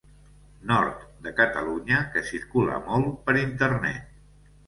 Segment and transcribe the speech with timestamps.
[0.69, 4.19] Nord de Catalunya que circula molt per internet.